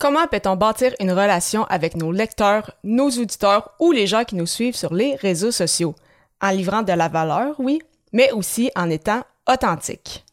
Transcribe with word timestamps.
Comment 0.00 0.28
peut-on 0.28 0.54
bâtir 0.54 0.92
une 1.00 1.10
relation 1.10 1.64
avec 1.64 1.96
nos 1.96 2.12
lecteurs, 2.12 2.70
nos 2.84 3.10
auditeurs 3.10 3.70
ou 3.80 3.90
les 3.90 4.06
gens 4.06 4.22
qui 4.22 4.36
nous 4.36 4.46
suivent 4.46 4.76
sur 4.76 4.94
les 4.94 5.16
réseaux 5.16 5.50
sociaux? 5.50 5.96
En 6.40 6.50
livrant 6.50 6.82
de 6.82 6.92
la 6.92 7.08
valeur, 7.08 7.56
oui, 7.58 7.82
mais 8.12 8.30
aussi 8.30 8.70
en 8.76 8.90
étant 8.90 9.22
authentique. 9.50 10.24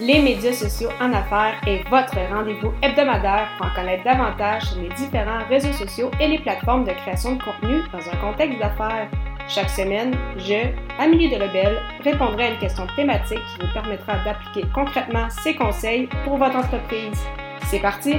Les 0.00 0.20
médias 0.20 0.52
sociaux 0.52 0.90
en 1.00 1.12
affaires 1.12 1.60
est 1.64 1.88
votre 1.90 2.18
rendez-vous 2.28 2.72
hebdomadaire 2.82 3.50
pour 3.56 3.66
en 3.66 3.74
connaître 3.76 4.02
davantage 4.02 4.64
sur 4.64 4.82
les 4.82 4.88
différents 4.94 5.46
réseaux 5.48 5.72
sociaux 5.72 6.10
et 6.20 6.26
les 6.26 6.40
plateformes 6.40 6.84
de 6.84 6.90
création 6.90 7.36
de 7.36 7.42
contenu 7.44 7.82
dans 7.92 8.00
un 8.00 8.16
contexte 8.16 8.58
d'affaires. 8.58 9.08
Chaque 9.46 9.70
semaine, 9.70 10.12
je, 10.38 10.74
Amélie 10.98 11.30
Delebel, 11.30 11.78
répondrai 12.02 12.46
à 12.46 12.50
une 12.50 12.58
question 12.58 12.88
thématique 12.96 13.38
qui 13.38 13.64
vous 13.64 13.72
permettra 13.72 14.14
d'appliquer 14.24 14.66
concrètement 14.74 15.28
ces 15.30 15.54
conseils 15.54 16.08
pour 16.24 16.36
votre 16.36 16.56
entreprise. 16.56 17.22
C'est 17.70 17.80
parti! 17.80 18.14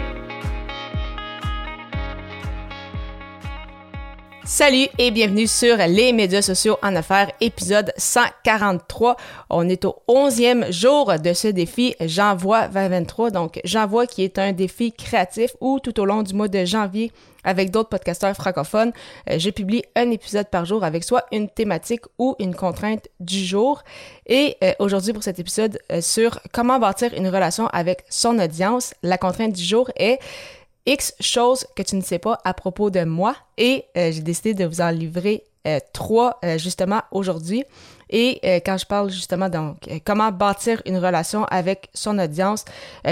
Salut 4.45 4.87
et 4.97 5.09
bienvenue 5.11 5.47
sur 5.47 5.77
les 5.77 6.11
médias 6.11 6.41
sociaux 6.41 6.75
en 6.83 6.97
affaires, 6.97 7.31
épisode 7.39 7.93
143. 7.95 9.15
On 9.49 9.69
est 9.69 9.85
au 9.85 9.95
11e 10.09 10.69
jour 10.69 11.13
de 11.17 11.31
ce 11.31 11.47
défi 11.47 11.95
J'envoie 12.01 12.67
2023. 12.67 13.31
Donc, 13.31 13.61
J'envoie 13.63 14.05
qui 14.05 14.21
est 14.21 14.37
un 14.39 14.51
défi 14.51 14.91
créatif 14.91 15.51
où 15.61 15.79
tout 15.79 15.97
au 15.97 16.03
long 16.03 16.23
du 16.23 16.33
mois 16.33 16.49
de 16.49 16.65
janvier, 16.65 17.13
avec 17.45 17.71
d'autres 17.71 17.87
podcasteurs 17.87 18.35
francophones, 18.35 18.91
euh, 19.29 19.39
je 19.39 19.49
publie 19.49 19.83
un 19.95 20.11
épisode 20.11 20.49
par 20.49 20.65
jour 20.65 20.83
avec 20.83 21.05
soit 21.05 21.25
une 21.31 21.47
thématique 21.47 22.03
ou 22.19 22.35
une 22.37 22.53
contrainte 22.53 23.07
du 23.21 23.45
jour. 23.45 23.81
Et 24.25 24.57
euh, 24.61 24.73
aujourd'hui, 24.79 25.13
pour 25.13 25.23
cet 25.23 25.39
épisode 25.39 25.79
euh, 25.89 26.01
sur 26.01 26.39
comment 26.51 26.79
bâtir 26.79 27.13
une 27.15 27.29
relation 27.29 27.67
avec 27.67 28.03
son 28.09 28.37
audience, 28.39 28.93
la 29.03 29.17
contrainte 29.17 29.53
du 29.53 29.63
jour 29.63 29.89
est 29.95 30.19
X 30.85 31.13
choses 31.19 31.65
que 31.75 31.83
tu 31.83 31.95
ne 31.95 32.01
sais 32.01 32.19
pas 32.19 32.39
à 32.43 32.53
propos 32.53 32.89
de 32.89 33.03
moi 33.03 33.35
et 33.57 33.85
euh, 33.97 34.11
j'ai 34.11 34.21
décidé 34.21 34.53
de 34.53 34.65
vous 34.65 34.81
en 34.81 34.89
livrer 34.89 35.43
euh, 35.65 35.79
trois 35.93 36.39
euh, 36.43 36.57
justement 36.57 37.01
aujourd'hui. 37.11 37.63
Et 38.09 38.61
quand 38.63 38.77
je 38.77 38.85
parle 38.85 39.09
justement 39.09 39.49
donc 39.49 39.89
comment 40.05 40.31
bâtir 40.31 40.83
une 40.85 40.97
relation 40.99 41.45
avec 41.45 41.89
son 41.95 42.19
audience, 42.19 42.63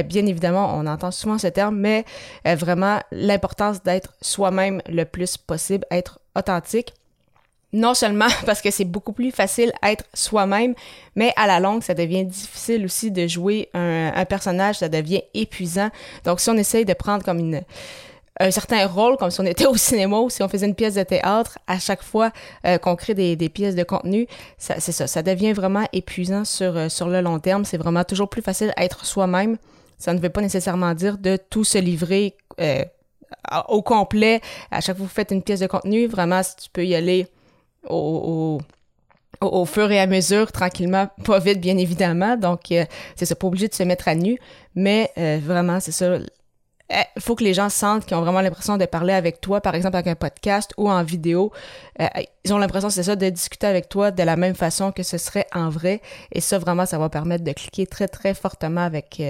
bien 0.06 0.28
évidemment 0.28 0.78
on 0.78 0.86
entend 0.86 1.10
souvent 1.10 1.40
ce 1.40 1.48
terme, 1.48 1.76
mais 1.76 2.06
vraiment 2.46 3.00
l'importance 3.12 3.82
d'être 3.82 4.14
soi-même 4.22 4.80
le 4.88 5.06
plus 5.06 5.38
possible, 5.38 5.88
être 5.90 6.20
authentique 6.36 6.94
non 7.74 7.94
seulement 7.94 8.28
parce 8.46 8.62
que 8.62 8.72
c'est 8.72 8.86
beaucoup 8.86 9.14
plus 9.14 9.32
facile 9.32 9.72
être 9.84 10.06
soi-même, 10.14 10.74
mais 11.16 11.34
à 11.36 11.48
la 11.48 11.60
longue, 11.60 11.84
ça 11.84 11.94
devient 11.94 12.26
difficile 12.26 12.86
aussi 12.86 13.12
de 13.12 13.28
jouer 13.28 13.70
un, 13.74 14.26
personnage, 14.26 14.80
ça 14.80 14.90
devient 14.90 15.22
épuisant. 15.34 15.90
Donc, 16.26 16.40
si 16.40 16.50
on 16.50 16.56
essaye 16.56 16.86
de 16.86 16.94
prendre 16.94 17.24
comme 17.24 17.40
une, 17.40 17.62
un 18.40 18.52
certain 18.52 18.86
rôle, 18.88 19.18
comme 19.18 19.32
si 19.32 19.40
on 19.40 19.46
était 19.46 19.66
au 19.68 19.78
cinéma 19.78 20.20
ou 20.20 20.30
si 20.30 20.44
on 20.44 20.48
faisait 20.48 20.68
une 20.68 20.76
pièce 20.76 20.96
de 20.96 21.04
théâtre, 21.04 21.60
à 21.68 21.80
chaque 21.80 22.04
fois 22.04 22.32
euh, 22.66 22.78
qu'on 22.78 22.96
crée 22.96 23.14
des, 23.14 23.36
des, 23.36 23.50
pièces 23.50 23.76
de 23.76 23.84
contenu, 23.84 24.28
c'est 24.58 24.80
ça, 24.80 25.08
ça 25.08 25.24
devient 25.24 25.54
vraiment 25.54 25.86
épuisant 25.94 26.46
sur, 26.46 26.78
euh, 26.78 26.90
sur 26.90 27.08
le 27.08 27.22
long 27.22 27.40
terme. 27.40 27.66
C'est 27.66 27.78
vraiment 27.78 28.04
toujours 28.04 28.30
plus 28.30 28.42
facile 28.42 28.74
d'être 28.78 29.06
soi-même. 29.06 29.58
Ça 29.98 30.14
ne 30.14 30.20
veut 30.20 30.30
pas 30.30 30.42
nécessairement 30.42 30.94
dire 30.94 31.18
de 31.18 31.38
tout 31.38 31.64
se 31.64 31.78
livrer 31.78 32.36
euh, 32.60 32.84
au 33.68 33.82
complet. 33.82 34.42
À 34.72 34.82
chaque 34.82 34.98
fois 34.98 35.06
que 35.06 35.10
vous 35.10 35.14
faites 35.14 35.32
une 35.32 35.44
pièce 35.44 35.60
de 35.60 35.68
contenu, 35.68 36.08
vraiment, 36.08 36.42
si 36.42 36.56
tu 36.56 36.70
peux 36.72 36.86
y 36.86 36.96
aller 36.96 37.28
au, 37.90 38.60
au, 39.42 39.66
fur 39.66 39.92
et 39.92 40.00
à 40.00 40.08
mesure, 40.08 40.52
tranquillement, 40.52 41.08
pas 41.26 41.40
vite, 41.40 41.60
bien 41.60 41.78
évidemment. 41.78 42.38
Donc, 42.38 42.72
euh, 42.72 42.86
c'est 43.16 43.26
ça, 43.26 43.36
pas 43.36 43.48
obligé 43.48 43.68
de 43.68 43.74
se 43.74 43.84
mettre 43.84 44.08
à 44.08 44.16
nu, 44.16 44.38
mais 44.76 45.12
euh, 45.18 45.40
vraiment, 45.44 45.80
c'est 45.80 45.92
ça. 45.92 46.16
Il 46.16 46.28
eh, 46.90 47.20
faut 47.22 47.36
que 47.36 47.44
les 47.44 47.54
gens 47.54 47.70
sentent 47.70 48.06
qu'ils 48.06 48.18
ont 48.18 48.22
vraiment 48.22 48.42
l'impression 48.42 48.78
de 48.78 48.86
parler 48.86 49.14
avec 49.14 49.40
toi, 49.40 49.62
par 49.62 49.76
exemple 49.76 49.96
avec 49.96 50.08
un 50.08 50.16
podcast 50.16 50.74
ou 50.78 50.90
en 50.90 51.04
vidéo. 51.04 51.52
Euh, 52.02 52.08
ils 52.44 52.54
ont 52.54 52.58
l'impression, 52.58 52.90
c'est 52.90 53.04
ça, 53.04 53.16
de 53.16 53.30
discuter 53.30 53.66
avec 53.66 53.88
toi 53.88 54.12
de 54.12 54.24
la 54.24 54.36
même 54.36 54.56
façon 54.56 54.92
que 54.92 55.02
ce 55.02 55.18
serait 55.18 55.48
en 55.54 55.70
vrai. 55.70 56.02
Et 56.34 56.42
ça, 56.42 56.60
vraiment, 56.60 56.86
ça 56.86 56.98
va 56.98 57.08
permettre 57.08 57.46
de 57.46 57.54
cliquer 57.54 57.88
très, 57.88 58.10
très 58.10 58.34
fortement 58.34 58.82
avec, 58.82 59.22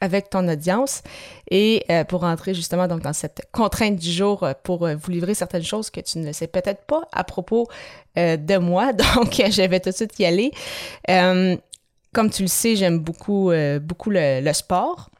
avec 0.00 0.30
ton 0.30 0.48
audience 0.48 1.02
et 1.50 1.84
euh, 1.90 2.04
pour 2.04 2.24
entrer 2.24 2.54
justement 2.54 2.88
donc 2.88 3.02
dans 3.02 3.12
cette 3.12 3.42
contrainte 3.52 3.96
du 3.96 4.10
jour 4.10 4.42
euh, 4.42 4.52
pour 4.62 4.86
euh, 4.86 4.96
vous 4.96 5.10
livrer 5.10 5.34
certaines 5.34 5.62
choses 5.62 5.90
que 5.90 6.00
tu 6.00 6.18
ne 6.18 6.32
sais 6.32 6.46
peut-être 6.46 6.84
pas 6.84 7.02
à 7.12 7.24
propos 7.24 7.68
de 8.16 8.58
moi. 8.58 8.92
Donc, 9.14 9.34
je 9.36 9.62
vais 9.62 9.78
tout 9.78 9.90
de 9.90 9.94
suite 9.94 10.18
y 10.18 10.24
aller. 10.24 10.50
comme 12.12 12.30
tu 12.30 12.42
le 12.42 12.48
sais, 12.48 12.74
j'aime 12.74 12.98
beaucoup, 12.98 13.52
beaucoup 13.80 14.10
le, 14.10 14.52
sport 14.52 15.10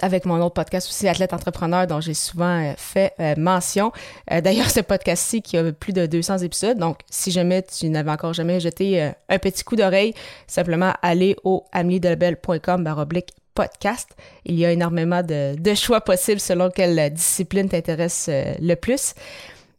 avec 0.00 0.24
mon 0.24 0.40
autre 0.40 0.54
podcast 0.54 0.88
aussi, 0.88 1.06
Athlète 1.06 1.32
Entrepreneur, 1.32 1.86
dont 1.86 2.00
j'ai 2.00 2.14
souvent 2.14 2.74
fait 2.76 3.14
mention. 3.36 3.92
D'ailleurs, 4.28 4.70
ce 4.70 4.80
podcast-ci 4.80 5.40
qui 5.42 5.56
a 5.56 5.72
plus 5.72 5.92
de 5.92 6.06
200 6.06 6.38
épisodes, 6.38 6.78
donc 6.78 6.98
si 7.10 7.30
jamais 7.30 7.62
tu 7.62 7.88
n'avais 7.88 8.10
encore 8.10 8.32
jamais 8.32 8.58
jeté 8.58 9.12
un 9.28 9.38
petit 9.38 9.62
coup 9.62 9.76
d'oreille, 9.76 10.14
simplement 10.48 10.92
aller 11.00 11.36
au 11.44 11.64
ameliedelbel.com 11.72 12.82
baroblique 12.82 13.32
podcast. 13.54 14.10
Il 14.44 14.58
y 14.58 14.64
a 14.64 14.72
énormément 14.72 15.22
de, 15.22 15.74
choix 15.74 16.00
possibles 16.00 16.40
selon 16.40 16.70
quelle 16.70 17.12
discipline 17.12 17.68
t'intéresse 17.68 18.26
euh, 18.28 18.54
le 18.60 18.74
plus. 18.74 19.14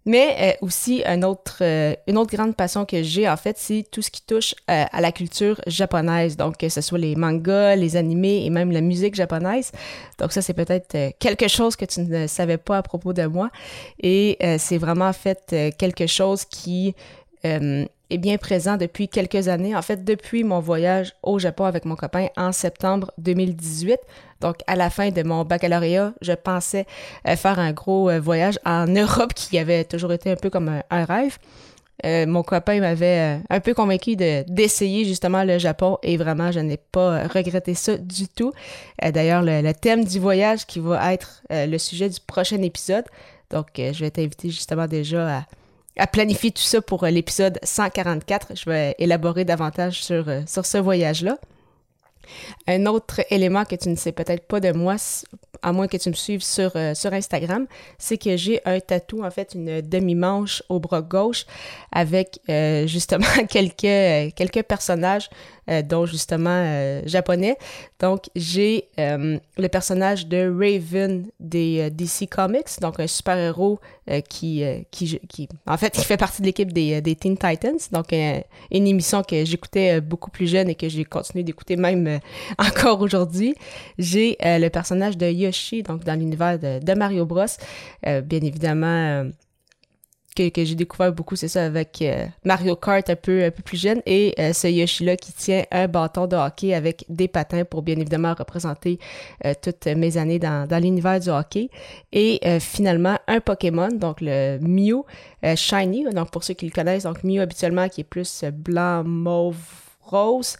Mais 0.06 0.36
euh, 0.62 0.66
aussi, 0.66 1.02
euh, 1.06 1.96
une 2.08 2.18
autre 2.18 2.36
grande 2.36 2.58
passion 2.58 2.84
que 2.84 3.04
j'ai, 3.04 3.30
en 3.30 3.38
fait, 3.38 3.58
c'est 3.58 3.86
tout 3.90 4.02
ce 4.02 4.12
qui 4.12 4.22
touche 4.22 4.54
à 4.68 5.00
la 5.00 5.14
culture 5.14 5.62
japonaise. 5.66 6.36
Donc, 6.36 6.58
que 6.58 6.68
ce 6.68 6.82
soit 6.82 6.98
les 6.98 7.16
mangas, 7.16 7.78
les 7.78 7.96
animés 7.96 8.46
et 8.46 8.50
même 8.50 8.72
la 8.72 8.82
musique 8.82 9.16
japonaise. 9.16 9.72
Donc, 10.20 10.34
ça, 10.34 10.42
c'est 10.42 10.54
peut-être 10.54 11.18
quelque 11.20 11.48
chose 11.48 11.78
que 11.78 11.86
tu 11.86 12.02
ne 12.02 12.28
savais 12.28 12.58
pas 12.58 12.80
à 12.80 12.84
propos 12.84 13.14
de 13.14 13.26
moi. 13.28 13.50
Et 14.02 14.38
c'est 14.58 14.78
vraiment, 14.78 15.08
en 15.08 15.14
fait, 15.14 15.56
quelque 15.78 16.06
chose 16.06 16.44
qui 16.44 16.96
bien 18.18 18.38
présent 18.38 18.78
depuis 18.78 19.08
quelques 19.08 19.48
années. 19.48 19.76
En 19.76 19.82
fait, 19.82 20.04
depuis 20.04 20.44
mon 20.44 20.60
voyage 20.60 21.14
au 21.24 21.40
Japon 21.40 21.66
avec 21.66 21.86
mon 21.86 21.96
copain 21.96 22.28
en 22.38 22.52
septembre 22.52 23.12
2018. 23.18 23.98
Donc, 24.42 24.58
à 24.68 24.76
la 24.76 24.90
fin 24.90 25.10
de 25.10 25.24
mon 25.24 25.46
baccalauréat, 25.46 26.14
je 26.22 26.34
pensais 26.34 26.86
euh, 27.28 27.36
faire 27.36 27.60
un 27.60 27.72
gros 27.72 28.10
euh, 28.10 28.20
voyage 28.20 28.60
en 28.66 28.88
Europe 28.96 29.34
qui 29.34 29.58
avait 29.58 29.86
toujours 29.86 30.12
été 30.14 30.32
un 30.32 30.36
peu 30.36 30.50
comme 30.50 30.82
un, 30.90 31.06
rêve. 31.06 31.38
Euh, 32.06 32.26
mon 32.26 32.44
copain 32.44 32.80
m'avait 32.82 33.40
un 33.50 33.60
peu 33.62 33.74
convaincu 33.74 34.16
d'essayer 34.16 35.06
justement 35.06 35.44
le 35.44 35.58
Japon 35.60 35.98
et 36.04 36.18
vraiment, 36.18 36.52
je 36.52 36.60
n'ai 36.60 36.78
pas 36.78 37.28
regretté 37.28 37.76
ça 37.76 37.98
du 37.98 38.28
tout. 38.28 38.52
D'ailleurs, 39.02 39.44
le, 39.44 39.62
le, 39.62 39.74
thème 39.74 40.04
du 40.04 40.20
voyage 40.20 40.66
qui 40.66 40.80
va 40.80 41.14
être 41.14 41.44
le 41.50 41.78
sujet 41.78 42.10
du 42.10 42.20
prochain 42.20 42.62
épisode. 42.62 43.06
Donc, 43.52 43.68
je 43.78 44.00
vais 44.00 44.12
t'inviter 44.12 44.50
justement 44.50 44.88
déjà 44.88 45.38
à 45.38 45.44
à 45.98 46.08
planifier 46.08 46.52
tout 46.52 46.62
ça 46.62 46.82
pour 46.82 47.04
euh, 47.04 47.10
l'épisode 47.10 47.60
144. 47.64 48.54
Je 48.56 48.70
vais 48.70 48.96
élaborer 48.98 49.46
davantage 49.46 50.04
sur, 50.04 50.28
euh, 50.28 50.42
sur 50.48 50.66
ce 50.66 50.78
voyage-là. 50.78 51.38
Un 52.68 52.86
autre 52.86 53.22
élément 53.30 53.66
que 53.66 53.76
tu 53.76 53.90
ne 53.90 53.96
sais 53.96 54.14
peut-être 54.14 54.48
pas 54.48 54.62
de 54.62 54.72
moi, 54.72 54.96
à 55.62 55.74
moins 55.74 55.88
que 55.88 55.98
tu 55.98 56.10
me 56.10 56.14
suives 56.14 56.42
sur, 56.42 56.72
euh, 56.76 56.94
sur 56.96 57.12
Instagram, 57.12 57.68
c'est 57.98 58.18
que 58.18 58.38
j'ai 58.38 58.62
un 58.66 58.80
tatou, 58.80 59.26
en 59.26 59.30
fait, 59.30 59.54
une 59.56 59.82
demi-manche 59.82 60.64
au 60.70 60.80
bras 60.80 61.02
gauche 61.02 61.46
avec 61.92 62.40
justement 62.88 63.28
quelques, 63.50 64.34
quelques 64.36 64.64
personnages 64.64 65.30
dont 65.84 66.06
justement 66.06 67.02
japonais. 67.06 67.58
Donc, 68.00 68.30
j'ai 68.36 68.90
le 68.98 69.68
personnage 69.68 70.28
de 70.28 70.50
Raven 70.50 71.28
des 71.42 71.92
DC 71.92 72.30
Comics, 72.30 72.80
donc 72.80 73.02
un 73.02 73.08
super-héros 73.08 73.80
qui, 74.30 74.64
qui, 74.92 75.20
qui, 75.30 75.50
en 75.66 75.78
fait, 75.78 75.92
qui 75.92 76.04
fait 76.04 76.18
partie 76.18 76.42
de 76.42 76.48
l'équipe 76.48 76.72
des, 76.72 77.02
des, 77.02 77.16
Teen 77.16 77.38
Titans, 77.38 77.78
donc 77.92 78.12
une 78.12 78.88
émission 78.88 79.24
que 79.24 79.46
j'écoutais 79.46 80.02
beaucoup 80.02 80.30
plus 80.30 80.48
jeune 80.48 80.70
et 80.70 80.76
que 80.76 80.90
j'ai 80.90 81.06
continué 81.06 81.44
d'écouter 81.44 81.76
même 81.76 82.20
encore 82.58 83.02
aujourd'hui. 83.02 83.56
J'ai 83.98 84.38
le 84.42 84.70
personnage 84.70 85.18
de 85.18 85.30
Yoshi, 85.30 85.84
donc 85.84 86.04
dans 86.04 86.20
l'univers 86.20 86.60
de, 86.60 86.80
de, 86.84 86.94
Mario 86.94 87.26
Bros. 87.26 87.46
bien 88.04 88.42
évidemment 88.42 89.26
que, 90.34 90.66
j'ai 90.66 90.76
découvert 90.76 91.14
beaucoup, 91.14 91.36
c'est 91.36 91.48
ça, 91.48 91.66
avec 91.66 92.02
euh, 92.02 92.26
Mario 92.44 92.76
Kart 92.76 93.10
un 93.10 93.16
peu, 93.16 93.44
un 93.46 93.52
peu 93.52 93.62
plus 93.62 93.78
jeune, 93.82 94.02
et 94.06 94.34
euh, 94.40 94.54
ce 94.54 94.68
Yoshi-là 94.68 95.16
qui 95.16 95.34
tient 95.34 95.64
un 95.72 95.88
bâton 95.88 96.28
de 96.28 96.36
hockey 96.36 96.74
avec 96.74 97.06
des 97.10 97.28
patins 97.28 97.66
pour 97.66 97.82
bien 97.82 97.98
évidemment 97.98 98.34
représenter 98.34 99.00
euh, 99.46 99.54
toutes 99.62 99.86
mes 99.88 100.18
années 100.18 100.40
dans, 100.40 100.68
dans 100.68 100.82
l'univers 100.82 101.20
du 101.20 101.30
hockey. 101.30 101.70
Et 102.12 102.40
finalement, 102.60 103.18
un 103.28 103.40
Pokémon, 103.40 103.90
donc 103.90 104.18
le 104.22 104.60
Mew 104.60 105.04
Shiny, 105.56 106.06
donc 106.14 106.32
pour 106.32 106.44
ceux 106.44 106.54
qui 106.54 106.66
le 106.66 106.72
connaissent, 106.72 107.04
donc 107.04 107.24
Mew 107.24 107.40
habituellement 107.40 107.90
qui 107.90 108.02
est 108.02 108.06
plus 108.06 108.44
blanc, 108.46 109.04
mauve, 109.04 109.58
rose 110.02 110.58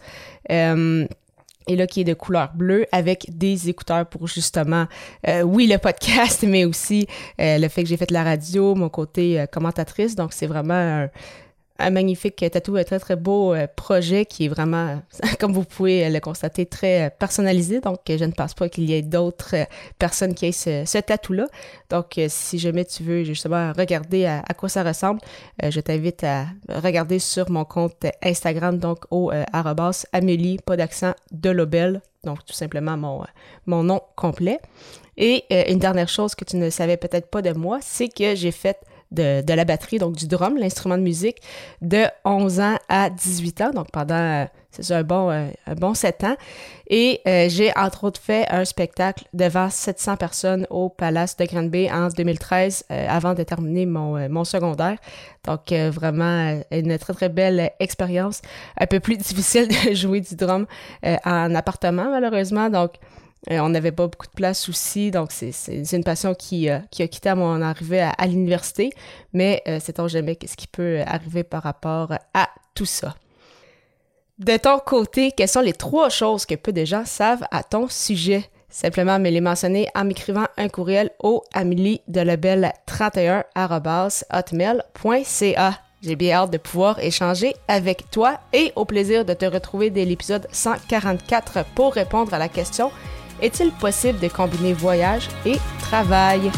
et 1.68 1.76
là 1.76 1.88
qui 1.88 2.02
est 2.02 2.06
de 2.06 2.14
couleur 2.14 2.52
bleue 2.54 2.86
avec 2.92 3.26
des 3.30 3.70
écouteurs 3.70 4.06
pour 4.06 4.28
justement, 4.28 4.88
euh, 5.28 5.42
oui, 5.42 5.68
le 5.68 5.78
podcast, 5.78 6.44
mais 6.48 6.66
aussi 6.66 7.08
euh, 7.40 7.58
le 7.58 7.68
fait 7.68 7.84
que 7.84 7.90
j'ai 7.90 7.98
fait 7.98 8.08
de 8.08 8.14
la 8.14 8.24
radio, 8.24 8.76
mon 8.76 8.90
côté 8.90 9.40
euh, 9.40 9.46
commentatrice. 9.46 10.16
Donc, 10.16 10.34
c'est 10.34 10.48
vraiment 10.48 10.74
un 10.74 11.10
magnifique 11.80 12.46
tatou, 12.52 12.76
un 12.76 12.84
très 12.84 13.00
très 13.00 13.16
beau 13.16 13.54
euh, 13.54 13.68
projet 13.76 14.26
qui 14.26 14.46
est 14.46 14.48
vraiment, 14.48 15.02
comme 15.40 15.54
vous 15.54 15.64
pouvez 15.64 16.10
le 16.10 16.20
constater, 16.20 16.66
très 16.66 17.14
personnalisé. 17.18 17.80
Donc, 17.80 18.00
je 18.08 18.24
ne 18.24 18.32
pense 18.32 18.54
pas 18.54 18.70
qu'il 18.70 18.90
y 18.90 18.94
ait 18.94 19.02
d'autres 19.02 19.56
personnes 20.00 20.34
qui 20.34 20.48
aient 20.48 20.52
ce, 20.52 21.00
tatou-là. 21.00 21.48
Donc, 21.90 22.20
si 22.28 22.60
jamais 22.60 22.86
tu 22.86 23.04
veux 23.04 23.24
justement 23.24 23.74
regarder 23.74 24.26
à, 24.26 24.42
quoi 24.58 24.70
ça 24.70 24.84
ressemble, 24.84 25.20
je 25.62 25.80
t'invite 25.80 26.24
à 26.24 26.46
regarder 26.70 27.20
sur 27.20 27.50
mon 27.50 27.66
compte 27.66 28.06
Instagram, 28.24 28.78
donc 28.78 29.00
au 29.12 29.32
arrobas 29.52 30.06
Amélie, 30.14 30.58
pas 30.66 30.78
d'accent, 30.78 31.14
de. 31.32 31.54
Donc, 32.24 32.46
tout 32.46 32.54
simplement 32.54 32.98
mon 33.66 33.84
nom 33.84 34.02
complet. 34.16 34.60
Et 35.18 35.72
une 35.72 35.80
dernière 35.80 36.10
chose 36.10 36.36
que 36.36 36.46
tu 36.46 36.58
ne 36.58 36.70
savais 36.70 36.98
peut-être 36.98 37.30
pas 37.30 37.42
de 37.42 37.52
moi, 37.52 37.80
c'est 37.82 38.08
que 38.08 38.36
j'ai 38.36 38.52
fait 38.52 38.78
de, 39.14 39.54
la 39.54 39.66
batterie, 39.66 40.00
donc 40.00 40.16
du 40.16 40.28
drum, 40.28 40.58
l'instrument 40.58 40.98
de 40.98 41.04
musique, 41.04 41.38
de 41.82 42.06
11 42.26 42.60
ans 42.60 42.78
à 42.90 43.10
18 43.10 43.62
ans, 43.62 43.70
donc 43.72 43.92
pendant, 43.92 44.16
euh, 44.16 44.46
c'est 44.72 44.92
un 44.92 45.04
bon, 45.04 45.30
euh, 45.30 45.48
un 45.68 45.76
bon 45.76 45.94
7 45.94 46.24
ans. 46.24 46.36
Et 46.88 47.22
euh, 47.28 47.48
j'ai 47.50 47.72
entre 47.78 48.04
autres 48.04 48.20
fait 48.22 48.46
un 48.50 48.66
spectacle 48.66 49.26
devant 49.34 49.70
700 49.70 50.18
personnes 50.18 50.68
au 50.70 50.90
Palace 50.90 51.38
de 51.38 51.46
Granby 51.46 51.90
en 51.92 52.10
2013, 52.10 52.86
avant 52.90 53.34
de 53.34 53.44
terminer 53.44 53.86
mon, 53.86 54.30
mon 54.30 54.44
secondaire. 54.44 54.98
Donc 55.46 55.72
vraiment 55.72 56.62
une 56.72 56.98
très 56.98 57.14
très 57.14 57.30
belle 57.30 57.72
expérience, 57.80 58.42
un 58.80 58.86
peu 58.86 59.00
plus 59.00 59.18
difficile 59.18 59.68
de 59.68 59.94
jouer 59.94 60.22
du 60.22 60.36
drum 60.36 60.66
en 61.04 61.56
appartement 61.56 62.10
malheureusement, 62.10 62.70
donc 62.70 62.94
euh, 63.52 63.60
on 63.60 63.70
n'avait 63.70 63.92
pas 63.92 64.08
beaucoup 64.08 64.28
de 64.28 64.32
place 64.32 64.70
aussi, 64.70 65.12
donc 65.12 65.32
c'est 65.32 65.92
une 65.92 66.04
passion 66.04 66.34
qui, 66.34 66.70
euh, 66.70 66.80
qui, 66.92 67.04
a 67.04 67.08
quitté 67.08 67.28
à 67.30 67.36
mon 67.36 67.62
arrivée 67.62 68.02
à, 68.02 68.26
l'université, 68.26 68.92
mais 69.34 69.62
euh, 69.68 69.80
sait-on 69.82 70.08
jamais 70.08 70.38
qu'est-ce 70.38 70.56
qui 70.56 70.68
peut 70.68 71.02
arriver 71.06 71.44
par 71.44 71.64
rapport 71.64 72.14
à 72.34 72.50
tout 72.74 72.86
ça. 72.86 73.16
De 74.40 74.56
ton 74.58 74.80
côté, 74.80 75.32
quelles 75.32 75.50
sont 75.50 75.62
les 75.62 75.74
trois 75.74 76.10
choses 76.10 76.46
que 76.46 76.56
peu 76.56 76.72
de 76.72 76.86
gens 76.86 77.06
savent 77.06 77.44
à 77.52 77.64
ton 77.64 77.88
sujet? 77.90 78.46
Simplement 78.70 79.20
me 79.20 79.30
les 79.30 79.42
mentionner 79.42 79.88
en 79.94 80.06
m'écrivant 80.06 80.48
un 80.58 80.68
courriel 80.70 81.12
au 81.20 81.44
amélie 81.54 82.02
de 82.08 82.24
31 82.88 83.44
hotmail.ca. 84.34 85.80
J'ai 86.02 86.16
bien 86.16 86.36
hâte 86.36 86.52
de 86.52 86.58
pouvoir 86.58 86.98
échanger 87.00 87.54
avec 87.68 88.10
toi 88.10 88.40
et 88.52 88.74
au 88.76 88.86
plaisir 88.86 89.26
de 89.26 89.34
te 89.34 89.46
retrouver 89.46 89.92
dès 89.92 90.06
l'épisode 90.06 90.48
144 90.52 91.66
pour 91.76 91.94
répondre 91.94 92.34
à 92.34 92.40
la 92.40 92.50
question 92.50 92.92
est-il 93.42 93.72
possible 93.72 94.20
de 94.20 94.28
combiner 94.28 94.74
voyage 94.74 95.30
et 95.46 95.58
travail? 95.80 96.52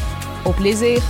Au 0.46 0.52
plaisir! 0.52 1.02